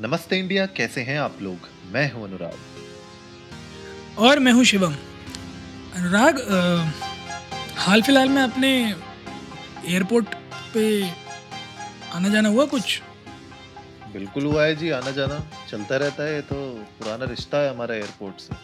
नमस्ते 0.00 0.36
इंडिया 0.38 0.64
कैसे 0.76 1.00
हैं 1.02 1.18
आप 1.20 1.38
लोग? 1.42 1.68
मैं 1.92 2.10
हूँ 2.12 2.24
अनुराग। 2.24 4.18
और 4.18 4.38
मैं 4.38 4.52
हूँ 4.52 4.64
शिवम। 4.64 4.94
अनुराग 5.96 6.38
हाल 7.78 8.02
फ़िलहाल 8.02 8.28
में 8.28 8.42
अपने 8.42 8.70
एयरपोर्ट 9.88 10.34
पे 10.74 10.84
आना 12.14 12.28
जाना 12.28 12.48
हुआ 12.48 12.64
कुछ? 12.66 13.00
बिल्कुल 14.12 14.44
हुआ 14.44 14.64
है 14.64 14.76
जी 14.76 14.90
आना 14.90 15.10
जाना 15.10 15.38
चलता 15.70 15.96
रहता 15.96 16.22
है 16.22 16.40
तो 16.42 16.54
पुराना 16.98 17.24
रिश्ता 17.24 17.58
है 17.58 17.70
हमारा 17.70 17.94
एयरपोर्ट 17.94 18.40
से। 18.40 18.54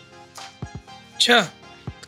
अच्छा 1.14 1.40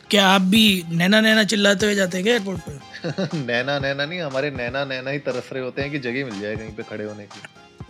क्या 0.09 0.27
आप 0.27 0.41
भी 0.41 0.65
नैना 0.91 1.21
नैना 1.21 1.43
चिल्लाते 1.43 1.85
हुए 1.85 1.95
जाते 1.95 2.17
हैं 2.17 2.23
क्या 2.25 2.33
एयरपोर्ट 2.33 2.59
पे? 2.59 3.37
नैना 3.45 3.79
नैना 3.79 4.05
नहीं 4.05 4.19
हमारे 4.21 4.51
नैना 4.51 4.83
नैना 4.85 5.09
ही 5.09 5.19
तरस 5.29 5.49
रहे 5.53 5.63
होते 5.63 5.81
हैं 5.81 5.91
कि 5.91 5.99
जगह 5.99 6.25
मिल 6.25 6.39
जाए 6.41 6.55
कहीं 6.55 6.75
पे 6.75 6.83
खड़े 6.83 7.03
होने 7.05 7.25
की। 7.25 7.39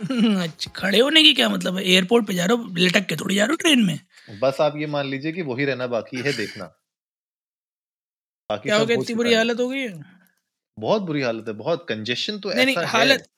अच्छा 0.42 0.70
खड़े 0.70 0.98
होने 0.98 1.22
की 1.22 1.34
क्या 1.34 1.48
मतलब 1.48 1.76
है? 1.76 1.84
एयरपोर्ट 1.84 2.26
पे 2.26 2.34
जा 2.34 2.44
रहे 2.44 2.56
हो 2.56 2.64
लटक 2.78 3.06
के 3.06 3.16
थोड़ी 3.16 3.34
जा 3.34 3.44
रहे 3.44 3.52
हो 3.52 3.56
ट्रेन 3.56 3.84
में? 3.84 4.00
बस 4.40 4.56
आप 4.60 4.76
ये 4.76 4.86
मान 4.86 5.06
लीजिए 5.06 5.32
कि 5.32 5.42
वही 5.42 5.64
रहना 5.64 5.86
बाकी 5.86 6.16
है 6.16 6.32
देखना। 6.32 6.64
बाकी 8.50 8.68
क्या 8.68 8.76
हो 8.76 8.86
गया? 8.86 8.96
इतनी 9.00 9.14
बुरी 9.14 9.34
हालत 9.34 9.60
हो 9.60 9.68
गई 9.68 9.78
है? 9.78 10.04
बहुत 10.78 11.02
बुरी 11.02 11.22
हालत 11.22 11.44
है 11.48 11.54
बहुत 11.54 11.86
कंजेशन 11.88 12.38
तो 12.38 12.48
नहीं 12.48 12.66
नहीं 12.66 12.76
ऐसा 12.76 12.80
है। 12.80 12.86
हालत 12.86 13.28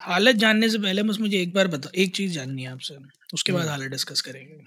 हालत 0.00 0.36
जानने 0.36 0.68
से 0.68 0.78
पहले 0.78 1.02
बस 1.02 1.18
मुझे 1.20 1.40
एक 1.42 1.54
बार 1.54 1.68
बता 1.68 1.90
एक 1.94 2.16
चीज़ 2.16 2.32
जाननी 2.32 2.62
है 2.62 2.70
आपसे। 2.70 2.96
उसके 3.34 3.52
बाद 3.52 3.62
हम्म। 3.62 3.70
हालत 3.70 3.90
डिस्कस 3.90 4.20
करेंगे। 4.20 4.64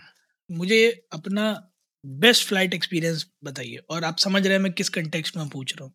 मुझे 0.51 1.07
अपना 1.13 1.71
बेस्ट 2.05 2.47
फ़्लाइट 2.47 2.73
एक्सपीरियंस 2.73 3.31
बताइए 3.43 3.77
और 3.89 4.03
आप 4.03 4.17
समझ 4.17 4.47
रहे 4.47 4.53
हैं 4.53 4.63
मैं 4.63 4.73
किस 4.73 4.89
कंटेक्स्ट 4.89 5.37
में 5.37 5.49
पूछ 5.49 5.75
रहा 5.77 5.85
हूँ। 5.85 5.93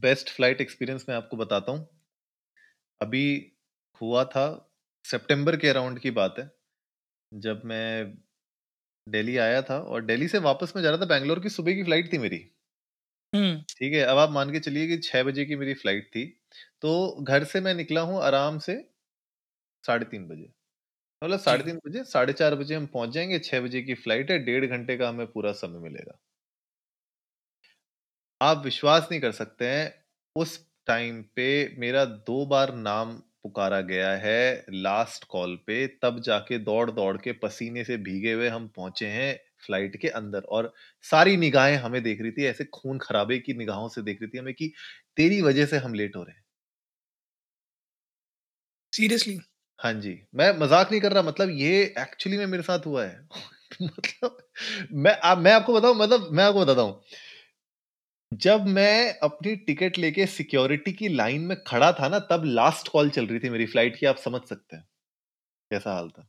बेस्ट 0.00 0.30
फ़्लाइट 0.30 0.60
एक्सपीरियंस 0.60 1.06
मैं 1.08 1.16
आपको 1.16 1.36
बताता 1.36 1.72
हूँ। 1.72 1.88
अभी 3.02 3.52
हुआ 4.00 4.24
था 4.26 4.44
सितंबर 5.04 5.56
के 5.56 5.68
अराउंड 5.68 5.98
की 6.00 6.10
बात 6.12 6.34
है 6.38 6.50
जब 7.32 7.62
मैं 7.66 8.14
दिल्ली 9.06 9.36
आया 9.38 9.60
था 9.62 9.78
और 9.80 10.04
दिल्ली 10.04 10.28
से 10.28 10.38
वापस 10.42 10.72
मैं 10.76 10.82
जा 10.82 10.90
रहा 10.90 11.00
था 11.00 11.06
बैंगलोर 11.06 11.40
की 11.40 11.48
सुबह 11.50 11.74
की 11.74 11.82
फ़्लाइट 11.84 12.12
थी 12.12 12.18
मेरी। 12.18 12.44
हम्म 13.32 13.62
ठीक 13.70 13.92
है 13.94 14.00
अब 14.02 14.18
आप 14.18 14.30
मान 14.30 14.50
के 14.52 14.60
चलिए 14.60 14.86
कि 14.88 14.96
छह 15.00 15.22
बजे 15.24 15.44
की 15.44 15.56
मेरी 15.56 15.74
फ़्लाइट 15.76 16.08
थी 16.10 16.24
तो 16.82 16.92
घर 17.24 17.44
से 17.46 17.60
मैं 17.60 17.74
निकला 17.74 18.00
हूँ 18.02 18.20
आराम 18.22 18.58
से 18.60 18.76
साढ़े 19.84 20.04
तीन 20.06 20.26
बजे। 20.28 20.44
मतलब 21.22 21.38
साढ़े 21.40 21.64
तीन 21.64 21.80
बजे 21.86 22.04
साढ़े 22.06 22.32
चार 22.34 22.54
बजे 22.56 22.74
हम 22.74 22.86
पहुँच 22.88 23.10
जाएँगे 23.10 23.38
छह 23.40 23.60
बजे 23.60 23.82
की 23.82 23.94
फ़्लाइट 23.96 24.30
है 24.30 24.38
डेढ़ 24.44 24.66
घंटे 24.68 24.96
का 24.98 25.08
हमें 25.08 25.26
पूरा 25.28 25.52
समय 25.56 25.80
मिलेगा। 25.80 26.18
आप 28.40 28.62
विश्वास 28.64 29.08
नहीं 29.10 29.20
कर 29.20 29.32
सकते 29.32 29.68
हैं 29.68 29.86
उस 30.36 30.58
टाइम 30.86 31.22
पे 31.36 31.46
मेरा 31.78 32.04
दो 32.26 32.44
बार 32.46 32.74
नाम 32.76 33.20
पुकारा 33.44 33.80
गया 33.82 34.10
है 34.18 34.64
लास्ट 34.72 35.24
कॉल 35.28 35.56
पे 35.66 35.86
तब 36.02 36.20
जाके 36.22 36.58
दौड़ 36.60 36.90
दौड़ 36.92 37.16
के 37.18 37.32
पसीने 37.38 37.84
से 37.84 37.96
भीगे 38.02 38.32
हुए 38.32 38.48
हम 38.50 38.68
पहुँचे 38.76 39.06
हैं 39.08 39.34
फ़्लाइट 39.62 39.96
के 39.96 40.08
अंदर 40.14 40.42
और 40.50 40.72
सारी 41.04 41.36
निगाहें 41.38 41.76
हमें 41.78 42.02
देख 42.02 42.20
रही 42.22 42.30
थी 42.32 42.46
ऐसे 42.46 42.64
खून 42.74 42.98
खराबे 43.00 43.38
की 43.40 43.54
निगाहों 43.54 43.88
से 43.90 44.02
देख 44.02 44.22
रही 44.22 44.28
थी 44.28 44.38
हमें 44.38 44.54
कि 44.54 44.72
तेरी 45.16 45.40
वजह 45.42 45.66
से 45.66 45.78
हम 45.78 45.94
लेट 45.94 46.16
हो 46.16 46.22
रहे 46.22 46.34
हैं। 46.34 46.42
सीरियसली 48.92 49.38
हाँ 49.80 49.92
जी 49.96 50.12
मैं 50.34 50.50
मज़ाक 50.58 50.90
नहीं 50.90 51.00
कर 51.00 51.12
रहा 51.12 51.22
मतलब 51.22 51.50
ये 51.52 51.82
एक्चुअली 51.98 52.38
में 52.38 52.46
मेरे 52.46 52.62
साथ 52.62 52.86
हुआ 52.86 53.04
है। 53.04 53.28
मतलब 53.82 54.36
मैं 54.96 55.16
आप 55.24 55.38
मैं 55.38 55.52
आपको 55.52 55.74
बताऊँ 55.74 55.96
मतलब 55.96 56.28
मैं 56.32 56.44
आपको 56.44 56.60
बताता 56.60 56.82
हूँ। 56.82 57.00
जब 58.32 58.66
मैं 58.66 59.18
अपनी 59.18 59.56
टिकट 59.56 59.98
लेके 59.98 60.26
सिक्योरिटी 60.26 60.92
की 60.92 61.08
लाइन 61.08 61.40
में 61.40 61.56
खड़ा 61.66 61.92
था 61.92 62.08
ना 62.08 62.18
तब 62.18 62.42
लास्ट 62.44 62.88
कॉल 62.88 63.10
चल 63.10 63.26
रही 63.26 63.38
थी 63.38 63.50
मेरी 63.50 63.66
फ़्लाइट 63.66 63.96
की 63.96 64.06
आप 64.06 64.16
समझ 64.16 64.40
सकते 64.42 64.76
हैं। 64.76 64.84
कैसा 65.70 65.92
हाल 65.92 66.08
था? 66.08 66.28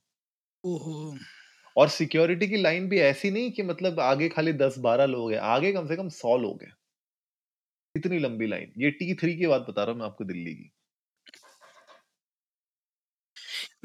ओहो। 0.66 1.17
और 1.77 1.89
सिक्योरिटी 1.89 2.47
की 2.47 2.57
लाइन 2.57 2.89
भी 2.89 2.99
ऐसी 2.99 3.31
नहीं 3.31 3.52
कि 3.52 3.63
मतलब 3.63 3.99
आगे 3.99 4.29
खाली 4.29 4.53
दस 4.53 4.77
बारह 4.77 5.05
लोग 5.05 5.31
हैं 5.31 5.39
आगे 5.39 5.73
कम 5.73 5.88
से 5.88 5.95
कम 5.95 6.09
सौ 6.09 6.38
लोग 6.38 6.63
हैं। 6.63 6.73
इतनी 7.95 8.19
लंबी 8.19 8.47
लाइन। 8.47 8.73
ये 8.78 8.91
टी 8.91 9.13
थ्री 9.13 9.38
की 9.38 9.47
बात 9.47 9.66
बता 9.69 9.83
रहा 9.83 9.91
हूँ 9.91 10.00
मैं 10.00 10.07
आपको 10.07 10.23
दिल्ली 10.23 10.53
की। 10.53 10.72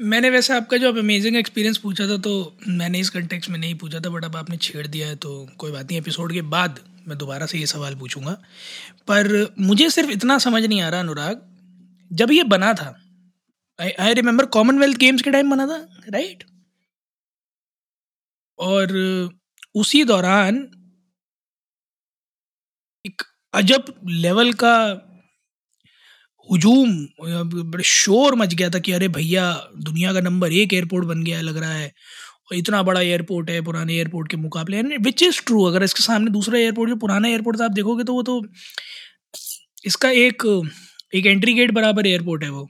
मैंने 0.01 0.29
वैसे 0.29 0.53
आपका 0.53 0.77
जो 0.77 0.87
अब 0.87 0.97
अमेजिंग 0.97 1.35
एक्सपीरियंस 1.35 1.77
पूछा 1.77 2.07
था 2.07 2.17
तो 2.17 2.57
मैंने 2.67 2.99
इस 2.99 3.09
कंटेक्स्ट 3.09 3.49
में 3.49 3.59
नहीं 3.59 3.75
पूछा 3.75 3.99
था 3.99 4.09
बट 4.09 4.25
अब 4.25 4.35
आपने 4.35 4.57
छेड़ 4.57 4.87
दिया 4.87 5.07
है 5.07 5.15
तो 5.15 5.49
कोई 5.57 5.71
बात 5.71 5.85
नहीं 5.85 5.97
एपिसोड 5.97 6.33
के 6.33 6.41
बाद 6.41 6.79
मैं 7.07 7.17
दोबारा 7.17 7.45
से 7.45 7.59
ये 7.59 7.65
सवाल 7.67 7.95
पूछूँगा। 7.95 8.31
पर 9.07 9.27
मुझे 9.61 9.89
सिर्फ़ 9.89 10.11
इतना 10.11 10.37
समझ 10.39 10.63
नहीं 10.65 10.81
आ 10.81 10.89
रहा 10.89 10.99
अनुराग, 10.99 11.41
जब 12.11 12.31
ये 12.31 12.43
बना 12.45 12.73
था 12.73 12.95
आई 13.79 14.13
रिमेम्बर 14.13 14.45
कॉमनवेल्थ 14.51 14.97
गेम्स 14.97 15.21
के 15.21 15.31
टाइम 15.31 15.49
बना 15.51 15.67
था 15.67 15.77
राइट 16.09 16.43
और 18.59 18.93
उसी 19.75 20.03
दौरान 20.03 20.55
एक 23.05 23.21
अजब 23.53 23.93
लेवल 24.07 24.53
का 24.63 24.73
हुजूम, 26.49 26.91
बड़े 27.71 27.83
शोर 27.83 28.35
मच 28.35 28.53
गया 28.53 28.69
था 28.69 28.79
कि 28.79 28.91
अरे 28.91 29.07
भैया, 29.07 29.53
दुनिया 29.79 30.13
का 30.13 30.19
नंबर 30.21 30.53
एक 30.53 30.73
एयरपोर्ट 30.73 31.05
बन 31.05 31.23
गया 31.23 31.41
लग 31.41 31.57
रहा 31.57 31.71
है। 31.71 31.91
इतना 32.51 32.81
बड़ा 32.83 33.01
एयरपोर्ट 33.01 33.49
है, 33.49 33.61
पुराने 33.61 33.95
एयरपोर्ट 33.95 34.29
के 34.31 34.37
मुकाबले 34.37 34.81
विच 34.99 35.23
इज़ 35.23 35.41
ट्रू 35.45 35.63
अगर 35.65 35.83
इसके 35.83 36.03
सामने 36.03 36.31
दूसरा 36.31 36.59
एयरपोर्ट, 36.59 36.89
जो 36.89 36.95
पुराना 36.97 37.27
एयरपोर्ट 37.27 37.59
था, 37.59 37.65
आप 37.65 37.71
देखोगे 37.73 38.03
तो 38.03 38.13
वो 38.13 38.23
तो 38.23 38.41
इसका 39.85 40.09
एक 40.11 40.43
एक 41.13 41.25
एंट्री 41.25 41.53
गेट 41.53 41.71
बराबर 41.71 42.07
एयरपोर्ट 42.07 42.43
है 42.43 42.49
वो। 42.49 42.67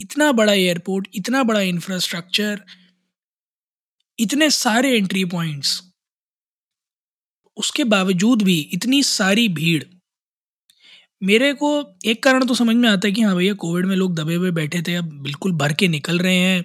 इतना 0.00 0.30
बड़ा 0.32 0.52
एयरपोर्ट, 0.52 1.08
इतना 1.14 1.42
बड़ा 1.42 1.60
इंफ्रास्ट्रक्चर 1.62 2.62
इतने 4.18 4.50
सारे 4.52 4.96
एंट्री 4.96 5.24
पॉइंट्स 5.26 5.80
उसके 7.56 7.84
बावजूद 7.86 8.42
भी 8.42 8.58
इतनी 8.72 9.02
सारी 9.04 9.48
भीड़। 9.50 9.82
मेरे 11.22 11.52
को 11.54 11.70
एक 12.06 12.22
कारण 12.22 12.44
तो 12.46 12.54
समझ 12.54 12.74
में 12.76 12.88
आता 12.88 13.08
है 13.08 13.12
कि 13.12 13.22
हाँ 13.22 13.34
भैया 13.36 13.54
कोविड 13.56 13.86
में 13.86 13.94
लोग 13.96 14.14
दबे 14.16 14.34
हुए 14.34 14.50
बैठे 14.52 14.82
थे, 14.82 14.94
अब 14.94 15.10
बिल्कुल 15.22 15.52
भर 15.54 15.72
के 15.72 15.88
निकल 15.88 16.18
रहे 16.18 16.36
हैं, 16.36 16.64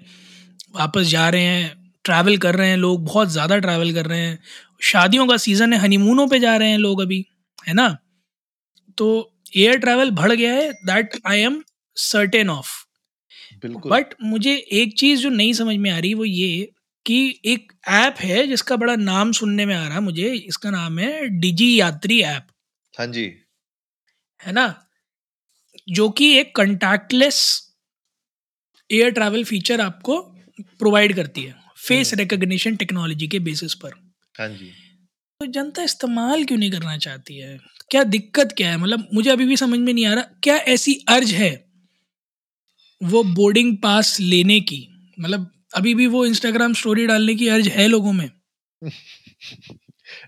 वापस 0.75 1.07
जा 1.07 1.27
रहे 1.29 1.43
हैं 1.43 1.82
ट्रैवल 2.05 2.37
कर 2.37 2.55
रहे 2.55 2.69
हैं 2.69 2.77
लोग 2.77 3.03
बहुत 3.05 3.29
ज़्यादा 3.29 3.57
ट्रैवल 3.59 3.93
कर 3.93 4.05
रहे 4.05 4.19
हैं। 4.19 4.39
शादियों 4.83 5.27
का 5.27 5.37
सीज़न 5.37 5.73
है 5.73 5.79
हनीमूनों 5.79 6.27
पे 6.27 6.39
जा 6.39 6.55
रहे 6.57 6.69
हैं 6.69 6.77
लोग 6.79 7.01
अभी 7.01 7.25
है 7.59 7.73
ना? 7.73 7.87
तो 8.97 9.07
एयर 9.57 9.77
ट्रैवल 9.79 10.11
बढ़ 10.13 10.31
गया 10.33 10.53
है 10.53 10.71
that 10.85 11.19
I 11.27 11.39
am 11.41 11.61
certain 11.97 12.49
of 12.49 12.69
but 13.87 14.13
मुझे 14.23 14.55
एक 14.73 14.97
चीज़ 14.99 15.21
जो 15.21 15.29
नहीं 15.29 15.53
समझ 15.53 15.75
में 15.77 15.89
आ 15.91 15.97
रही 15.99 16.13
वो 16.13 16.25
ये 16.25 16.69
कि 17.05 17.17
एक 17.45 17.71
ऐप 17.91 18.15
है 18.19 18.45
जिसका 18.47 18.75
बड़ा 18.75 18.95
नाम 18.97 19.31
सुनने 19.31 19.65
में 19.65 19.75
आ 19.75 19.85
रहा 19.87 19.95
है 19.95 20.01
मुझे 20.01 20.33
इसका 20.33 20.69
नाम 20.71 20.99
है 20.99 21.27
डिजी 21.39 21.75
यात्री 21.79 22.21
ऐप 22.23 22.47
हाँ 22.93 23.07
जी। 23.07 23.25
है 24.39 24.51
ना? 24.51 24.67
जो 25.87 26.09
कि 26.09 26.31
एक 26.37 26.55
कंटैक्टलेस 26.55 27.39
एयर 28.89 29.11
ट्रैवल 29.11 29.43
फीचर 29.43 29.81
आपको 29.81 30.17
प्रोवाइड 30.79 31.15
करती 31.15 31.41
है। 31.41 31.62
फेस 31.83 32.13
रिकग्निशन 32.13 32.75
टेक्नोलॉजी 32.75 33.27
के 33.27 33.39
बेसिस 33.39 33.73
पर। 33.73 33.91
हाँ 34.39 34.47
जी। 34.49 34.71
तो 35.41 35.45
जनता 35.45 35.83
इस्तेमाल 35.83 36.43
क्यों 36.43 36.57
नहीं 36.57 36.71
करना 36.71 36.97
चाहती 36.97 37.37
है? 37.37 37.57
क्या 37.91 38.03
दिक्कत 38.03 38.53
क्या 38.57 38.69
है? 38.71 38.77
मतलब 38.77 39.07
मुझे 39.13 39.29
अभी 39.29 39.45
भी 39.45 39.57
समझ 39.57 39.79
में 39.79 39.93
नहीं 39.93 40.05
आ 40.05 40.13
रहा 40.13 40.23
क्या 40.43 40.55
ऐसी 40.55 40.93
अर्ज़ 41.09 41.33
है 41.33 41.51
वो 43.01 43.23
बोर्डिंग 43.23 43.77
पास 43.77 44.19
लेने 44.19 44.59
की? 44.61 44.87
मतलब 45.19 45.51
अभी 45.75 45.95
भी 45.95 46.07
वो 46.07 46.25
इंस्टाग्राम 46.25 46.73
स्टोरी 46.73 47.05
डालने 47.07 47.35
की 47.35 47.47
अर्ज़ 47.47 47.69
है 47.69 47.87
लोगों 47.87 48.13
में? 48.13 48.29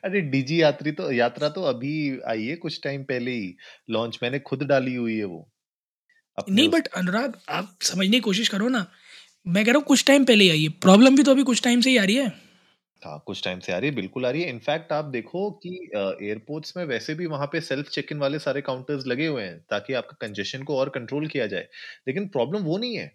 अरे 0.04 0.22
डीजी 0.22 0.62
यात्री 0.62 0.92
तो 0.92 1.12
यात्रा 1.12 1.50
तो 1.50 1.64
अभी 1.64 2.20
आई 2.28 2.46
है 2.46 2.56
कुछ 2.56 2.80
टाइम 2.84 3.04
पहले 3.04 3.32
ही। 3.32 3.56
लॉन्च 3.90 4.20
मैंने 4.24 4.40
खुद 4.40 4.64
डाली 4.64 4.96
हुई 4.96 5.18
है 5.18 5.26
वो। 5.26 5.52
नहीं 6.50 6.70
बट 6.70 6.88
अनुराग 6.88 7.40
आप 7.50 7.78
समझने 7.82 8.12
की 8.12 8.20
कोशिश 8.20 8.48
करो 8.50 8.68
ना। 8.70 8.86
मैं 9.46 9.64
कह 9.66 9.72
रहा 9.72 9.78
हूँ 9.78 9.86
कुछ 9.86 10.04
टाइम 10.06 10.26
पहले 10.26 10.44
ही 10.44 10.50
आई 10.50 10.64
है। 10.64 10.70
प्रॉब्लम 10.82 11.16
भी 11.16 11.24
तो 11.24 11.32
अभी 11.32 11.44
कुछ 11.44 11.62
टाइम 11.64 11.82
से 11.82 11.90
ही 11.90 11.98
आ 11.98 12.04
रही 12.04 12.16
है। 12.16 12.32
हाँ 13.02 13.22
कुछ 13.28 13.44
टाइम 13.44 13.60
से 13.60 13.72
आ 13.74 13.78
रही 13.78 13.90
है 13.90 13.96
बिल्कुल 13.96 14.26
आ 14.26 14.30
रही 14.30 14.42
है। 14.42 14.50
इनफैक्ट 14.50 14.92
आप 14.92 15.06
देखो 15.06 15.50
कि 15.64 15.70
एयरपोर्ट्स 15.96 16.76
में 16.78 16.84
वैसे 16.86 17.14
भी 17.16 17.26
वहाँ 17.26 17.48
पे 17.52 17.62
सेल्फ 17.62 17.90
चेक 17.90 18.12
इन 18.12 18.20
वाले 18.20 18.40
सारे 18.40 18.62
काउंटर्स 18.62 19.06
लगे 19.08 19.28
हुए 19.28 19.44
हैं 19.44 19.60
ताकि 19.70 19.94
आपका 19.94 20.18
कंजेशन 20.22 20.64
को 20.64 20.78
और 20.78 20.90
कंट्रोल 20.90 21.28
किया 21.28 21.48
जाए। 21.48 21.68
लेकिन 22.08 22.28
प्रॉब्लम 22.28 22.64
वो 22.64 22.78
नहीं 22.78 22.96
है। 22.98 23.08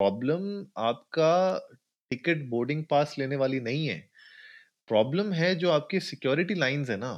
प्रॉब्लम 0.00 0.44
आपका 0.80 1.32
टिकट 2.10 2.48
बोर्डिंग 2.50 2.84
पास 2.90 3.14
लेने 3.18 3.36
वाली 3.36 3.60
नहीं 3.60 3.86
है। 3.88 3.98
प्रॉब्लम 4.88 5.32
है 5.34 5.54
जो 5.56 5.70
आपकी 5.70 6.00
सिक्योरिटी 6.02 6.54
लाइंस 6.56 6.90
है 6.90 6.96
ना 6.98 7.14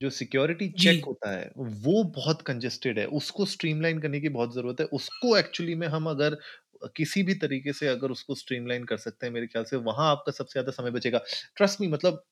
जो 0.00 0.10
सिक्योरिटी 0.10 0.68
चेक 0.78 1.04
होता 1.06 1.30
है 1.32 1.50
वो 1.56 2.02
बहुत 2.16 2.42
कंजेस्टेड 2.42 2.98
है। 2.98 3.06
उसको 3.14 3.44
स्ट्रीमलाइन 3.46 4.00
करने 4.00 4.20
की 4.20 4.28
बहुत 4.30 4.54
ज़रूरत 4.54 4.80
है। 4.80 4.86
उसको 4.94 5.36
एक्चुअली 5.38 5.74
में 5.76 5.86
हम 5.88 6.06
अगर 6.10 6.38
किसी 6.96 7.22
भी 7.22 7.34
तरीके 7.36 7.72
से 7.74 7.88
अगर 7.88 8.10
उसको 8.10 8.34
स्ट्रीमलाइन 8.36 8.84
कर 8.84 8.96
सकते 8.98 9.26
हैं 9.26 9.32
मेरे 9.34 9.46
ख्याल 9.46 9.64
से 9.64 9.76
वहाँ 9.84 10.10
आपका 10.10 10.32
सबसे 10.32 10.52
ज़्यादा 10.52 10.72
समय 10.72 10.90
बचेगा 10.92 11.20
ट्रस्ट 11.56 11.80
मी 11.80 11.88
मतलब 11.88 12.22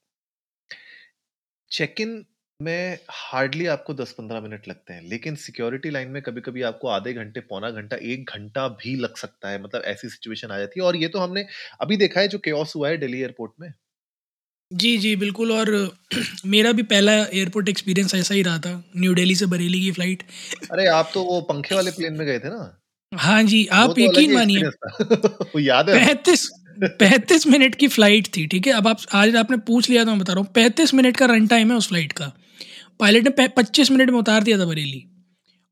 चेक 1.71 2.01
इन 2.01 2.25
मैं 2.61 2.99
हार्डली 3.11 3.67
आपको 3.67 3.95
10-15 3.95 4.41
मिनट 4.41 4.67
लगते 4.69 4.93
हैं, 4.93 5.03
लेकिन 5.05 5.35
सिक्योरिटी 5.37 5.91
लाइन 5.91 6.09
में 6.11 6.21
कभी-कभी 6.23 6.63
आपको 6.63 6.89
आधे 6.89 7.13
घंटे, 7.15 7.41
पौना 7.43 7.71
घंटा, 7.73 7.97
1 8.07 8.31
घंटा 8.31 8.67
भी 8.77 8.95
लग 8.97 9.17
सकता 9.17 9.49
है। 9.49 9.63
मतलब 9.63 9.83
ऐसी 9.87 10.09
सिचुएशन 10.09 10.51
आ 10.51 10.59
जाती 10.59 10.81
है 10.81 10.87
और 10.87 10.97
ये 10.97 11.09
तो 11.09 11.19
हमने 11.19 11.47
अभी 11.81 11.97
देखा 11.97 12.21
है 12.21 12.29
जो 12.29 12.39
केओस 12.41 12.77
हुआ 12.77 12.89
है 12.89 12.97
दिल्ली 12.99 13.21
एयरपोर्ट 13.21 13.53
में। 13.61 13.73
जी, 14.71 14.97
जी, 14.99 15.15
बिल्कुल 15.17 15.53
और 15.53 15.71
मेरा 16.47 16.73
भी 16.73 16.83
पहला 16.85 17.13
एयरपोर्ट 17.15 17.69
एक्सपीरियंस 17.69 18.15
ऐसा 18.15 18.35
ही 18.35 18.43
रहा 18.43 18.59
था, 18.59 18.73
न्यू 18.97 19.15
दिल्ली 19.15 19.35
से 19.35 19.47
बरेली 19.47 19.81
की 19.81 19.91
फ़्लाइट। 19.93 20.23
अरे! 20.71 20.87
आप 20.89 21.11
तो 21.15 21.23
वो 21.25 21.41
पंखे 21.51 21.75
वाले 21.75 21.91
प्लेन 21.93 22.15
में 22.15 22.27
गए 22.27 22.39
थे 22.39 22.49
ना? 22.49 22.63
हाँ 23.17 23.43
जी, 23.43 23.67
आप 23.67 23.91
तो 23.91 24.01
यकीन 24.01 24.33
मानिए। 24.35 25.61
याद 25.63 25.91
है। 25.91 25.97
35 25.99 26.49
35 26.99 27.47
मिनट 27.47 27.75
की 27.75 27.89
फ़्लाइट 27.89 28.27
थी, 28.37 28.47
ठीक 28.47 28.67
है? 28.67 28.73
अब 28.73 28.89
आप 28.89 28.99
आज 29.15 29.37
आपने 29.37 29.57
पूछ 29.57 29.91
लिया 29.91 30.05
तो 30.05 30.11
मैं 30.11 30.19
बता 30.19 30.33
रहा 30.33 30.43
हूँ, 30.43 30.53
35 30.53 30.95
मिनट 30.95 31.17
का 31.17 31.27
रन 31.27 31.47
टाइम 31.47 31.71
है 31.71 31.77
उस 31.77 31.89
फ़्लाइट 31.89 32.13
का। 32.13 32.33
पायलट 33.01 33.39
ने 33.41 33.49
पच्चीस 33.49 33.91
मिनट 33.91 34.11
में 34.11 34.19
उतार 34.19 34.43
दिया 34.43 34.59
था 34.59 34.65
बरेली 34.65 35.05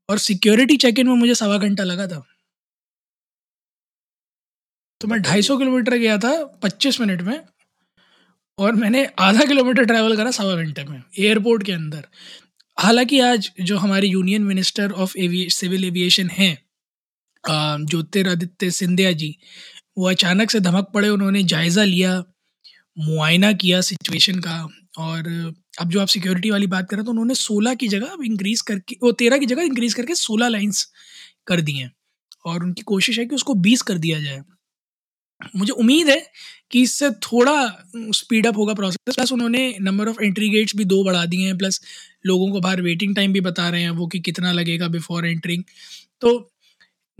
और 0.09 0.17
सिक्योरिटी 0.17 0.77
चेक 0.77 0.99
इन 0.99 1.07
में 1.07 1.15
मुझे 1.15 1.35
सवा 1.35 1.57
घंटा 1.57 1.83
लगा 1.83 2.07
था। 2.07 2.23
तो 5.01 5.07
मैं 5.07 5.21
ढाई 5.21 5.41
सौ 5.41 5.57
किलोमीटर 5.57 5.97
गया 5.97 6.17
था 6.17 6.31
25 6.63 6.99
मिनट 7.01 7.21
में 7.21 7.39
और 8.57 8.75
मैंने 8.75 9.05
आधा 9.19 9.45
किलोमीटर 9.45 9.85
ट्रैवल 9.85 10.15
करा 10.17 10.31
सवा 10.31 10.55
घंटे 10.55 10.83
में, 10.83 11.01
एयरपोर्ट 11.19 11.63
के 11.63 11.71
अंदर। 11.71 12.05
हालाँकि 12.77 13.19
आज 13.19 13.51
जो 13.61 13.77
हमारी 13.77 14.07
यूनियन 14.07 14.43
मिनिस्टर 14.43 14.91
ऑफ़ 14.91 15.17
एवी 15.17 15.49
सिविल 15.49 15.85
एविएशन 15.85 16.29
हैं 16.29 16.57
ज्योतिरादित्य 17.47 18.71
सिंधिया 18.71 19.11
जी, 19.13 19.35
वो 19.97 20.09
अचानक 20.09 20.51
से 20.51 20.59
धमक 20.61 20.91
पड़े, 20.93 21.09
उन्होंने 21.09 21.43
जायज़ा 21.45 21.83
लिया, 21.83 22.23
मुआयना 22.97 23.51
किया 23.55 23.81
सिचुएशन 23.83 24.39
का। 24.39 24.67
और 24.99 25.27
अब 25.81 25.89
जो 25.89 26.01
आप 26.01 26.07
सिक्योरिटी 26.07 26.51
वाली 26.51 26.67
बात 26.67 26.89
कर 26.89 27.01
तो 27.03 27.11
उन्होंने 27.11 27.35
16 27.35 27.75
की 27.75 27.87
जगह 27.89 28.07
अब 28.07 28.23
इंक्रीज़ 28.25 28.63
करके 28.67 28.97
वो 29.03 29.11
13 29.13 29.37
की 29.37 29.45
जगह 29.45 29.63
इंक्रीज़ 29.63 29.95
करके 29.95 30.15
16 30.15 30.47
लाइन्स 30.49 30.85
कर 31.47 31.61
दी 31.61 31.73
हैं। 31.73 31.91
और 32.45 32.63
उनकी 32.63 32.81
कोशिश 32.85 33.19
है 33.19 33.25
कि 33.25 33.35
उसको 33.35 33.53
20 33.63 33.81
कर 33.83 33.97
दिया 33.99 34.19
जाए। 34.21 34.41
मुझे 35.57 35.73
उम्मीद 35.73 36.09
है 36.09 36.19
कि 36.71 36.81
इससे 36.83 37.09
थोड़ा 37.23 37.55
स्पीड 38.15 38.47
अप 38.47 38.57
होगा 38.57 38.73
प्रोसेस 38.73 39.15
प्लस 39.15 39.31
उन्होंने 39.33 39.63
नंबर 39.81 40.09
ऑफ़ 40.09 40.21
एंट्री 40.23 40.49
गेट्स 40.49 40.75
भी 40.77 40.85
दो 40.85 41.03
बढ़ा 41.05 41.25
दिए 41.25 41.45
हैं 41.47 41.57
प्लस 41.57 41.81
लोगों 42.27 42.51
को 42.51 42.61
बाहर 42.61 42.81
वेटिंग 42.81 43.15
टाइम 43.15 43.33
भी 43.33 43.41
बता 43.41 43.69
रहे 43.69 43.81
हैं 43.81 43.89
वो 43.93 44.07
कि 44.07 44.19
कितना 44.21 44.51
लगेगा 44.53 44.87
बिफोर 44.89 45.27
एंट्रिंग 45.27 45.63
तो 46.21 46.37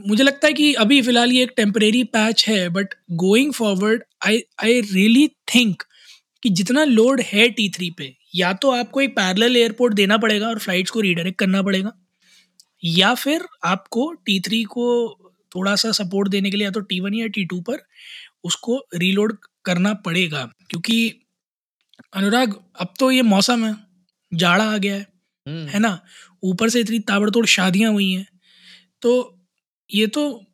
मुझे 0.02 0.24
लगता 0.24 0.48
है 0.48 0.54
कि 0.54 0.74
अभी 0.74 1.02
फ़िलहाल 1.02 1.32
ये 1.32 1.44
एक 1.44 1.52
टेम्परेरी 1.58 2.04
पैच 2.04 2.48
है 2.48 2.70
but 2.70 2.88
going 3.12 3.54
forward 3.54 4.04
I 4.28 4.42
I 4.64 4.82
really 4.82 5.28
think 5.28 5.84
कि 6.44 6.50
जितना 6.50 6.84
लोड 6.84 7.22
है 7.22 7.50
टी 7.50 7.70
थ्री 7.70 7.92
पे, 7.92 8.18
या 8.36 8.54
तो 8.54 8.72
आपको 8.72 9.02
एक 9.02 9.16
पैरल 9.16 9.58
एयरपोर्ट 9.58 9.94
देना 9.94 10.18
पड़ेगा 10.18 10.48
और 10.48 10.60
फ्लाइट्स 10.60 10.92
को 10.92 11.00
रीडायरेक्ट 11.00 11.40
करना 11.40 11.62
पड़ेगा 11.62 11.92
या 12.84 13.14
फिर 13.16 13.46
आपको 13.66 14.14
टी 14.14 14.40
थ्री 14.40 14.64
को 14.64 14.86
थोड़ा-सा 15.56 15.92
सपोर्ट 15.92 16.30
देने 16.30 16.52
के 16.52 16.58
लिए 16.58 16.66
या 16.66 16.72
तो 16.72 16.80
टी 16.80 17.00
वन 17.00 17.14
या 17.14 17.28
टी 17.28 17.46
टू 17.46 17.62
पर 17.62 17.78
उसको 18.44 18.86
रीलोड 18.96 19.38
करना 19.66 19.94
पड़ेगा 19.94 20.52
क्योंकि 20.70 21.14
अनुराग 22.14 22.56
अब 22.80 22.94
तो 23.00 23.12
ये 23.12 23.22
मौसम 23.22 23.66
है, 23.66 23.76
जाड़ा 24.34 24.64
आ 24.64 24.78
गया 24.78 24.96
है, 24.96 25.08
है 25.48 25.80
ना? 25.80 26.00
ऊपर 26.44 26.70
से 26.70 26.80
इतनी 26.80 27.00
ताबड़तोड़ 27.00 27.46
शादियाँ 27.46 27.92
हुई 27.92 28.12
हैं, 28.12 28.28
तो 29.02 29.35
ये 29.94 30.08
तो 30.08 30.46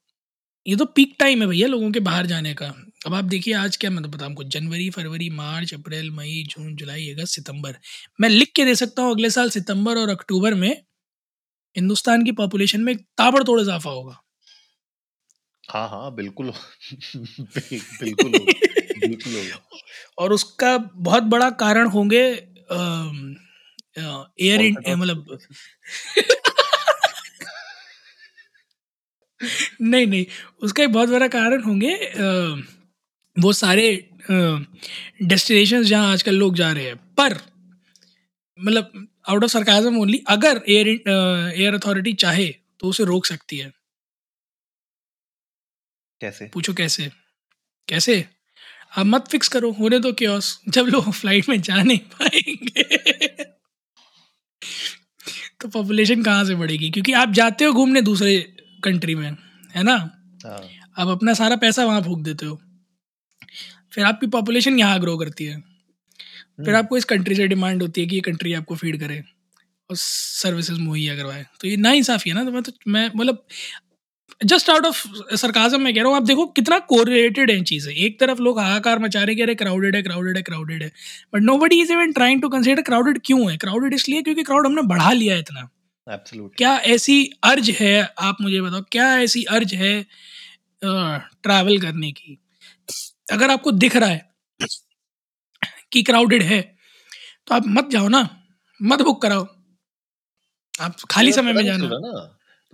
ये 0.68 0.76
तो 0.76 0.86
पीक 0.86 1.16
टाइम 1.20 1.42
है 1.42 1.48
भैया 1.48 1.68
लोगों 1.68 1.92
के 1.92 2.00
बाहर 2.00 2.26
जाने 2.26 2.54
का। 2.54 2.66
अब 3.06 3.14
आप 3.14 3.24
देखिए 3.24 3.54
आज 3.54 3.78
क्या 3.78 3.90
मैं 3.92 4.04
तो 4.04 4.10
बताऊँ 4.10 4.32
आपको 4.32 4.44
जनवरी, 4.44 4.90
फरवरी, 4.90 5.30
मार्च, 5.30 5.74
अप्रैल, 5.74 6.12
मई, 6.12 6.44
जून, 6.50 6.76
जुलाई, 6.76 7.10
अगस्त, 7.10 7.36
सितंबर। 7.36 7.78
मैं 8.22 8.30
लिख 8.30 8.52
के 8.56 8.66
दे 8.66 8.76
सकता 8.76 9.04
हूँ 9.04 9.12
अगले 9.12 9.30
साल 9.30 9.50
सितंबर 9.50 9.98
और 9.98 10.10
अक्टूबर 10.10 10.54
में 10.54 10.84
हिंदुस्तान 11.76 12.26
की 12.26 12.32
पॉपुलेशन 12.32 12.82
में 12.82 12.94
एक 12.94 13.02
ताबड़तोड़ 13.18 13.62
इज़ाफ़ा 13.62 13.92
होगा। 13.92 14.22
हाँ, 15.70 15.90
हाँ, 15.90 16.16
बिल्कुल 16.16 16.52
बिल्कुल 17.16 18.32
बिल्कुल 19.00 19.52
और 20.18 20.34
उसका 20.34 20.78
बहुत 20.78 21.24
बड़ा 21.24 21.50
कारण 21.50 21.88
होंगे 21.88 22.24
एयर 24.40 24.96
मतलब। 24.96 25.38
नहीं, 29.82 30.08
नहीं, 30.08 30.26
उसका 30.64 30.84
एक 30.84 30.92
बहुत 30.94 31.10
बड़ा 31.10 31.28
कारण 31.30 31.64
होंगे 31.64 31.96
वो 33.38 33.52
सारे 33.54 33.88
डेस्टिनेशंस 34.30 35.86
जहाँ 35.88 36.12
आजकल 36.12 36.36
लोग 36.36 36.56
जा 36.56 36.72
रहे 36.72 36.86
हैं। 36.86 36.96
पर 37.18 37.38
मतलब 38.60 39.08
आउट 39.30 39.44
ऑफ़ 39.44 39.52
सरकाज़म 39.52 39.98
ओनली 40.00 40.24
अगर 40.30 40.62
एयर 40.70 40.88
एयर 40.88 41.74
अथॉरिटी 41.76 42.14
चाहे 42.16 42.48
तो 42.80 42.88
उसे 42.88 43.04
रोक 43.06 43.26
सकती 43.26 43.58
है। 43.58 43.72
कैसे? 46.22 46.50
पूछो 46.54 46.74
कैसे? 46.74 47.10
कैसे? 47.88 48.24
अब 48.98 49.06
मत 49.06 49.28
फिक्स 49.32 49.48
करो, 49.48 49.72
होने 49.72 50.00
दो 50.00 50.12
केओस 50.14 50.60
जब 50.70 50.86
लोग 50.88 51.12
फ़्लाइट 51.12 51.50
में 51.50 51.62
जा 51.62 51.82
नहीं 51.84 52.00
पाएँगे 52.14 52.84
तो 55.62 55.68
पॉपुलेशन 55.70 56.24
कहाँ 56.24 56.46
से 56.46 56.56
बढ़ेगी? 56.56 56.90
क्योंकि 56.90 57.14
आप 57.14 57.32
जाते 57.34 57.66
हो 57.66 57.74
घूमने 57.74 58.02
दूसरे 58.02 58.38
कंट्री 58.84 59.16
में, 59.16 59.30
है 59.76 59.84
ना? 59.84 59.96
हाँ। 60.46 60.62
आप 60.98 61.08
अपना 61.08 61.34
सारा 61.34 61.56
पैसा 61.56 61.86
वहाँ 61.86 62.02
फूक 62.02 62.20
देते 62.20 62.46
हो। 62.46 62.60
फिर 63.94 64.06
आपकी 64.06 64.28
पॉपुलेशन 64.28 64.80
यहाँ 64.80 65.00
ग्रो 65.00 65.18
करती 65.18 65.46
है। 65.46 65.60
फिर 66.66 66.76
आपको 66.76 66.98
इस 66.98 67.06
कंट्री 67.06 67.36
से 67.36 67.48
डिमांड 67.48 67.82
होती 67.82 68.02
है 68.02 68.08
कि 68.08 68.16
ये 68.16 68.22
कंट्री 68.22 68.54
आपको 68.54 68.76
फ़ीड 68.76 69.00
करे 69.00 69.18
और 69.90 69.96
सर्विसेज़ 69.96 70.80
मुहैया 70.80 71.16
करवाए। 71.16 71.46
तो 71.62 71.68
ये 71.68 71.78
नाइंसाफ़ी 71.78 72.32
है 72.32 72.36
ना, 72.36 72.44
तो 72.44 72.52
मैं 72.52 72.62
तो 72.64 72.72
मैं 72.88 73.10
मतलब 73.16 73.46
जस्ट 74.42 74.70
आउट 74.70 74.86
ऑफ़ 74.86 75.02
सरकाज़म 75.36 75.82
मैं 75.82 75.94
कह 75.94 76.02
रहा 76.02 76.10
हूँ, 76.10 76.18
आप 76.18 76.24
देखो 76.24 76.46
कितना 76.46 76.78
कोरिलेटेड 76.80 77.52
है 77.52 77.62
चीज़ें। 77.64 77.92
एक 77.94 78.20
तरफ़ 78.20 78.40
लोग 78.42 78.60
हाहाकार 78.60 79.00
मचा 79.00 79.20
रहे 79.20 79.28
हैं 79.28 79.36
कि 79.36 79.42
अरे 79.42 79.56
क्राउडेड 79.56 79.96
है, 79.96 80.02
क्राउडेड 80.02 80.38
है, 80.38 80.44
क्राउडेड 80.44 80.84
है। 80.84 80.92
But 81.34 81.42
nobody 81.42 81.82
is 81.82 81.92
even 81.94 82.12
trying 82.14 82.42
to 82.42 82.50
consider 82.50 82.82
crowded 82.82 83.20
क्यों 83.26 83.52
है? 83.52 83.58
क्राउडेड 83.58 83.94
इसलिए 83.94 84.22
क्योंकि 84.22 84.44
क्राउड 84.44 84.66
हमने 84.66 84.82
बढ़ा 84.88 85.12
लिया 85.12 85.34
है 85.34 85.40
इतना। 85.40 85.70
एब्सोल्यूटली। 86.08 86.56
क्या 86.58 86.76
ऐसी 86.88 87.24
अर्ज़ 87.44 87.72
है 87.74 88.02
आप 88.22 88.38
मुझे 88.42 88.62
बताओ, 88.62 88.82
क्या 88.92 89.08
ऐसी 89.20 89.44
अर्ज़ 89.52 89.76
है 89.76 90.02
ट्रैवल 90.82 91.80
करने 91.80 92.12
की? 92.12 92.38
अगर 93.28 93.52
आपको 93.52 93.72
दिख 93.74 93.96
रहा 93.96 94.10
है 94.10 94.30
कि 95.92 96.02
क्राउडेड 96.04 96.44
है, 96.44 96.62
तो 97.48 97.56
आप 97.56 97.64
मत 97.68 97.90
जाओ 97.92 98.08
ना, 98.08 98.22
मत 98.80 99.02
बुक 99.02 99.22
कराओ। 99.22 99.48
आप 100.74 100.96
खाली 101.12 101.32
समय 101.32 101.54
में 101.54 101.64
जाना। 101.66 101.88
ना, 101.90 102.22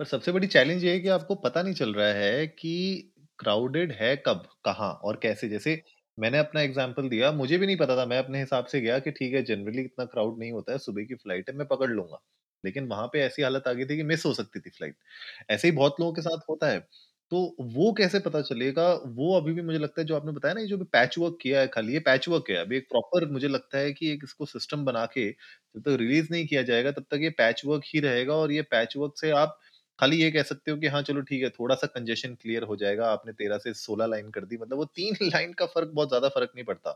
पर 0.00 0.04
सबसे 0.06 0.32
बड़ी 0.32 0.46
चैलेंज 0.48 0.84
ये 0.84 0.92
है 0.92 1.00
कि 1.00 1.08
आपको 1.10 1.34
पता 1.36 1.62
नहीं 1.62 1.74
चल 1.74 1.92
रहा 1.94 2.12
है 2.14 2.46
कि 2.48 3.12
क्राउडेड 3.38 3.92
है 3.92 4.14
कब, 4.26 4.42
कहाँ 4.64 4.90
और 4.94 5.18
कैसे? 5.22 5.48
जैसे 5.48 5.82
मैंने 6.18 6.38
अपना 6.38 6.60
एग्ज़ाम्पल 6.60 7.08
दिया, 7.08 7.30
मुझे 7.32 7.58
भी 7.58 7.66
नहीं 7.66 7.76
पता 7.76 7.96
था, 7.96 8.06
मैं 8.06 8.18
अपने 8.18 8.40
हिसाब 8.40 8.66
से 8.66 8.80
गया 8.80 8.98
कि 8.98 9.10
ठीक 9.10 9.34
है 9.34 9.42
जनरली 9.44 9.82
इतना 9.82 10.04
क्राउड 10.06 10.38
नहीं 10.38 10.52
होता 10.52 10.72
है, 10.72 10.78
सुबह 10.78 11.04
की 11.04 11.14
फ़्लाइट 11.14 11.50
है, 11.50 11.56
मैं 11.56 11.66
पकड़ 11.66 11.90
लूँगा। 11.90 12.18
लेकिन 12.64 12.86
वहाँ 12.88 13.06
पे 13.12 13.20
ऐसी 13.22 13.42
हालत 13.42 13.68
आ 13.68 13.72
गई 13.72 13.84
थी 13.84 13.96
कि 13.96 14.02
मिस 14.04 14.24
हो 14.26 14.32
सकती 14.34 14.60
थी 14.60 14.70
फ़्लाइट। 14.70 14.96
ऐसे 15.50 15.68
ही 15.68 15.72
बहुत 15.74 15.96
लोगों 16.00 16.12
के 16.14 16.22
साथ 16.22 16.38
होता 16.48 16.68
है। 16.68 16.80
तो 17.32 17.38
वो 17.72 17.92
कैसे 17.94 18.18
पता 18.20 18.40
चलेगा, 18.42 18.92
वो 18.96 19.36
अभी 19.36 19.52
भी 19.54 19.62
मुझे 19.62 19.78
लगता 19.78 20.00
है 20.00 20.06
जो 20.06 20.16
आपने 20.16 20.32
बताया 20.32 20.54
ना 20.54 20.60
ये 20.60 20.66
जो 20.66 20.76
भी 20.78 20.84
पैच 20.92 21.18
वर्क 21.18 21.38
किया 21.42 21.60
है 21.60 21.66
खाली, 21.68 21.92
ये 21.92 21.98
पैच 22.02 22.28
वर्क 22.28 22.50
है। 22.50 22.56
अभी 22.56 22.76
एक 22.76 22.88
प्रॉपर 22.90 23.28
मुझे 23.30 23.48
लगता 23.48 23.78
है 23.78 23.92
कि 23.92 24.10
एक 24.12 24.20
इसको 24.24 24.46
सिस्टम 24.46 24.84
बना 24.84 25.04
के 25.08 25.28
जब 25.30 25.80
तक 25.82 25.96
रिलीज़ 26.00 26.28
नहीं 26.32 26.46
किया 26.46 26.62
जाएगा, 26.64 26.90
तब 26.92 27.04
तक 27.10 27.20
ये 27.22 27.30
पैच 27.34 27.62
वर्क 27.66 27.82
ही 27.86 28.00
रहेगा 28.00 28.34
और 28.36 28.52
ये 28.52 28.62
पैच 28.66 28.96
वर्क 28.96 29.14
से 29.16 29.30
आप 29.36 29.58
खाली 29.98 30.16
ये 30.16 30.30
कह 30.30 30.42
सकते 30.44 30.70
हो 30.70 30.76
कि 30.78 30.86
हाँ, 30.86 31.02
चलो 31.02 31.20
ठीक 31.22 31.42
है, 31.42 31.48
थोड़ा-सा 31.50 31.86
कंजेशन 31.88 32.34
क्लियर 32.36 32.62
हो 32.64 32.76
जाएगा। 32.76 33.10
आपने 33.10 33.32
13 33.34 33.58
से 33.58 33.72
16 33.76 34.06
लाइन 34.06 34.30
कर 34.30 34.44
दी, 34.44 34.56
मतलब 34.56 34.76
वो 34.78 34.84
तीन 34.94 35.16
लाइन 35.34 35.52
का 35.54 35.66
फ़र्क 35.68 35.90
बहुत 35.90 36.08
ज़्यादा 36.08 36.28
फ़र्क 36.30 36.52
नहीं 36.54 36.64
पड़ता। 36.64 36.92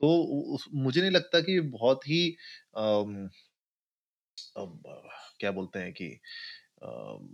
तो 0.00 0.58
मुझे 0.76 1.00
नहीं 1.00 1.10
लगता 1.10 1.40
कि 1.42 1.58
बहुत 1.70 2.06
ही 2.08 2.20
अब 4.56 4.82
क्या 5.40 5.50
बोलते 5.52 5.78
हैं 5.78 5.92
कि 5.92 6.08
अम, 6.84 7.28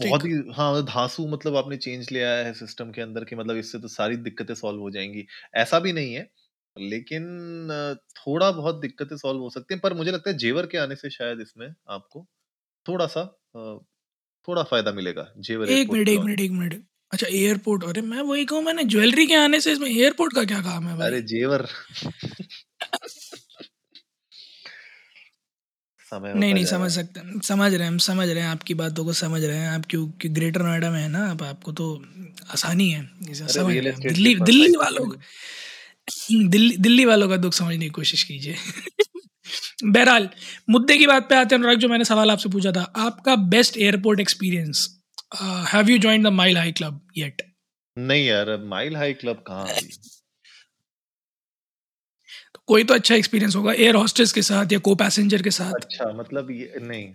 बहुत 0.00 0.24
ड्रास्टिक 0.24 0.24
ही 0.24 0.32
हाँ, 0.54 0.82
धांसू 0.84 1.26
मतलब 1.28 1.56
आपने 1.56 1.76
चेंज 1.78 2.10
ले 2.12 2.22
आया 2.22 2.44
है 2.46 2.52
सिस्टम 2.54 2.90
के 2.92 3.00
अंदर 3.02 3.24
कि 3.24 3.36
मतलब 3.36 3.56
इससे 3.56 3.78
तो 3.80 3.88
सारी 3.88 4.16
दिक्कतें 4.18 4.54
सॉल्व 4.54 4.80
हो 4.80 4.90
जाएँगी। 4.90 5.26
ऐसा 5.56 5.78
भी 5.80 5.92
नहीं 5.92 6.14
है, 6.14 6.28
लेकिन 6.76 7.26
थोड़ा 8.18 8.50
बहुत 8.52 8.80
दिक्कतें 8.80 9.16
सॉल्व 9.16 9.40
हो 9.40 9.50
सकती 9.50 9.74
हैं, 9.74 9.80
पर 9.80 9.94
मुझे 9.94 10.10
लगता 10.10 10.30
है 10.30 10.36
जेवर 10.38 10.66
के 10.68 10.78
आने 10.78 10.96
से 10.96 11.10
शायद 11.10 11.40
इसमें 11.40 11.68
आपको 11.90 12.26
थोड़ा-सा 12.86 13.20
अ, 13.56 13.78
थोड़ा 14.48 14.62
फ़ायदा 14.64 14.92
मिलेगा, 14.94 15.32
जेवर 15.40 15.70
एक 15.70 15.70
एयरपोर्ट 15.70 15.90
मिनट, 15.90 16.08
एक 16.08 16.20
लॉन्च 16.20 16.22
मिनट, 16.22 16.40
एक 16.40 16.50
मिनट। 16.52 16.74
अच्छा 17.12 17.26
एयरपोर्ट 17.30 17.84
अरे 17.84 18.00
मैं 18.04 18.20
वही 18.22 18.44
कहूँ 18.46 18.62
मैंने 18.62 18.84
ज्वेलरी 18.86 19.26
के 19.26 19.34
आने 19.36 19.60
से 19.60 19.72
इसमें 19.72 19.88
एयरपोर्ट 19.90 20.34
का 20.34 20.44
क्या 20.44 20.60
काम 20.62 20.88
है 20.88 20.96
अरे 21.00 21.20
जेवर 21.24 21.66
समय 26.14 26.34
नहीं, 26.34 26.52
होता 26.52 26.54
नहीं 26.54 26.64
समझ 26.64 26.90
सकते 26.92 27.46
समझ 27.46 27.72
रहे 27.74 27.82
हैं 27.82 27.88
हम 27.88 27.98
समझ 27.98 28.28
रहे 28.28 28.42
हैं 28.42 28.48
आपकी 28.48 28.74
बातों 28.74 29.04
को 29.04 29.12
समझ 29.12 29.44
रहे 29.44 29.56
हैं। 29.56 29.68
आप 29.68 29.84
क्योंकि 29.90 30.28
ग्रेटर 30.28 30.62
नोएडा 30.62 30.90
में 30.90 31.00
है 31.02 31.08
ना 31.08 31.26
आप 31.30 31.42
आपको 31.42 31.72
तो 31.72 32.04
आसानी 32.50 32.90
है, 32.90 33.10
समझ 33.32 33.74
दिल्ली 33.74 34.34
दिल्ली 34.34 34.72
वालों। 34.76 35.08
दिल्ली 36.50 36.76
दिल्ली 36.76 37.04
वालों 37.04 37.28
का 37.28 37.36
दुःख 37.36 37.52
समझने 37.52 37.84
की 37.84 37.90
कोशिश 37.90 38.22
कीजिए। 38.22 38.56
बहरहाल 39.84 40.28
मुद्दे 40.70 40.96
की 40.98 41.06
बात 41.06 41.28
पे 41.28 41.34
आते 41.34 41.54
हैं 41.54 41.60
अनुराग 41.62 41.78
जो 41.78 41.88
मैंने 41.88 42.04
सवाल 42.04 42.30
आपसे 42.30 42.48
पूछा 42.48 42.72
था। 42.72 42.82
आपका 42.96 43.36
best 43.36 43.78
airport 43.78 44.20
experience 44.20 44.88
have 45.42 45.90
you 45.90 45.98
join 45.98 46.22
the 46.22 46.26
mile 46.26 46.58
high 46.58 46.72
club 46.72 47.00
yet 47.16 47.42
नहीं 47.98 48.26
यार 48.26 48.56
माइल 48.64 48.96
हाई 48.96 49.12
क्लब 49.12 49.44
कहाँ 49.46 49.68
कोई 52.68 52.84
तो 52.84 52.94
अच्छा 52.94 53.14
एक्सपीरियंस 53.14 53.56
होगा 53.56 53.72
एयर 53.74 53.94
हॉस्टेस 53.96 54.32
के 54.32 54.42
साथ 54.42 54.72
या 54.72 54.78
को 54.80 54.94
पैसेंजर 54.96 55.42
के 55.42 55.50
साथ। 55.52 55.72
अच्छा 55.74 56.12
मतलब 56.14 56.50
ये 56.52 56.72
नहीं। 56.82 57.12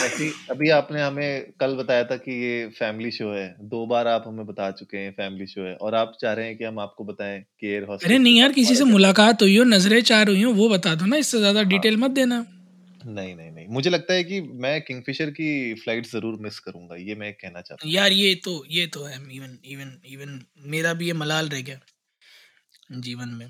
वैसे 0.00 0.28
अभी 0.50 0.68
आपने 0.70 1.02
हमें 1.02 1.52
कल 1.60 1.74
बताया 1.76 2.04
था 2.04 2.16
कि 2.18 2.32
ये 2.34 2.66
फैमिली 2.78 3.10
शो 3.10 3.30
है। 3.32 3.46
दो 3.64 3.84
बार 3.86 4.08
आप 4.08 4.24
हमें 4.26 4.44
बता 4.46 4.70
चुके 4.72 4.98
हैं 4.98 5.10
फैमिली 5.12 5.46
शो 5.46 5.62
है। 5.62 5.74
और 5.76 5.94
आप 5.94 6.12
चाह 6.20 6.32
रहे 6.32 6.46
हैं 6.46 6.56
कि 6.58 6.64
हम 6.64 6.78
आपको 6.78 7.04
बताएँ 7.04 7.40
कि 7.40 7.66
एयर 7.66 7.84
हॉस्टेस 7.84 8.08
अरे 8.08 8.18
नहीं 8.18 8.38
यार 8.38 8.52
किसी 8.52 8.74
से 8.76 8.84
मुलाकात 8.84 9.42
हुई 9.42 9.56
हो 9.56 9.64
नज़रें 9.66 10.00
चार 10.02 10.28
हुई 10.28 10.42
हो 10.42 10.52
वो 10.54 10.68
बता 10.68 10.94
दो 10.94 11.06
ना 11.06 11.16
इससे 11.16 11.38
ज़्यादा 11.38 11.60
हाँ। 11.60 11.68
डिटेल 11.68 11.96
मत 11.96 12.10
देना। 12.12 12.44
नहीं 13.06 13.34
नहीं 13.36 13.50
नहीं। 13.50 13.66
मुझे 13.70 13.90
लगता 13.90 14.14
है 14.14 14.24
कि 14.24 14.40
मैं 14.62 14.80
किंगफिशर 14.82 15.30
की 15.30 15.74
फ़्लाइट 15.74 16.06
ज़रूर 16.06 16.38
मिस 16.42 16.58
करूँगा 16.60 16.96
ये 16.98 17.14
मैं 17.14 17.32
कहना 17.34 17.60
चाहता 17.60 17.84
हूँ। 17.84 17.92
यार 17.92 18.12
ये 18.12 18.34
तो 18.44 18.64
ये 18.70 18.86
तो 18.86 19.04
है 19.04 19.16
इवन 19.32 19.58
इवन 19.66 19.98
इवन 20.06 20.40
मेरा 20.70 20.92
भी 20.94 21.06
ये 21.06 21.12
मलाल 21.14 21.48
रह 21.48 21.60
गया 21.62 21.80
जीवन 23.00 23.28
में। 23.28 23.48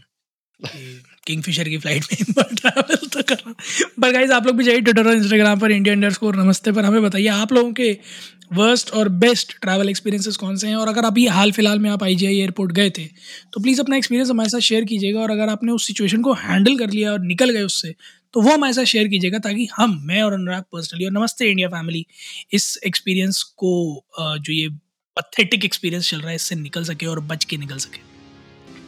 किंगफिशर 1.26 1.68
की 1.68 1.78
फ़्लाइट 1.78 2.04
में 2.04 2.44
ट्रैवल 2.54 2.96
तो 3.06 3.22
कर 3.22 3.34
रहा 3.36 3.52
पर 4.02 4.12
गाइज़ 4.12 4.32
आप 4.32 4.46
लोग 4.46 4.56
भी 4.56 4.64
जाइए 4.64 4.80
ट्विटर 4.80 5.06
और 5.06 5.14
इंस्टाग्राम 5.14 5.58
पर 5.60 5.70
इंडिया 5.72 5.92
इंडर 5.94 6.12
स्कोर 6.12 6.36
नमस्ते 6.36 6.72
पर। 6.72 6.84
हमें 6.84 7.02
बताइए, 7.02 7.26
आप 7.28 7.52
लोगों 7.52 7.72
के 7.72 7.92
वर्स्ट 8.52 8.90
और 8.90 9.08
बेस्ट 9.22 9.52
ट्रैवल 9.62 9.88
एक्सपीरियंसेस 9.88 10.36
कौन 10.36 10.56
से 10.56 10.68
हैं? 10.68 10.76
और 10.76 10.88
अगर 10.88 11.04
अभी 11.04 11.26
हाल 11.28 11.52
फ़िलहाल 11.52 11.78
में 11.78 11.88
आप 11.90 12.02
आई 12.02 12.16
एयरपोर्ट 12.24 12.72
गए 12.72 12.90
थे 12.90 13.04
तो 13.52 13.60
प्लीज़ 13.60 13.80
अपना 13.80 13.96
एक्सपीरियंस 13.96 14.30
हमारे 14.30 14.48
साथ 14.48 14.60
शेयर 14.60 14.84
कीजिएगा। 14.84 15.20
और 15.20 15.30
अगर 15.30 15.48
आपने 15.48 15.72
उस 15.72 15.86
सिचुएशन 15.86 16.22
को 16.22 16.32
हैंडल 16.34 16.78
कर 16.78 16.90
लिया 16.90 17.12
और 17.12 17.20
निकल 17.22 17.50
गए 17.50 17.62
उससे 17.62 17.94
तो 18.34 18.40
वो 18.40 18.52
हमारे 18.52 18.72
साथ 18.72 18.84
शेयर 18.86 19.08
कीजिएगा 19.08 19.38
ताकि 19.40 19.68
हम, 19.76 20.00
मैं 20.04 20.22
और 20.22 20.32
अनुराग 20.32 20.62
पर्सनली 20.72 21.04
और 21.04 21.12
नमस्ते 21.12 21.50
इंडिया 21.50 21.68
फैमिली 21.68 22.04
इस 22.52 22.78
एक्सपीरियंस 22.86 23.42
को 23.56 24.04
जो 24.20 24.52
ये 24.52 24.68
पथेटिक 25.16 25.64
एक्सपीरियंस 25.64 26.10
चल 26.10 26.18
रहा 26.18 26.28
है, 26.28 26.36
इससे 26.36 26.54
निकल 26.56 26.84
सके 26.84 27.06
और 27.06 27.20
बच 27.22 27.44
के 27.44 27.56
निकल 27.56 27.78
सके। 27.78 28.07